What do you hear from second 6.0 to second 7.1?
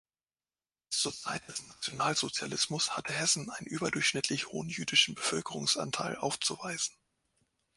aufzuweisen.